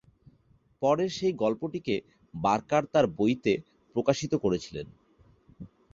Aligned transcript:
পরে 0.81 1.05
সেই 1.09 1.33
গল্পটিকে 1.33 1.95
বার্কার 2.33 2.83
তার 2.85 3.05
বইতে 3.17 3.53
প্রকাশিত 3.95 4.33
করেছিলেন। 4.35 4.87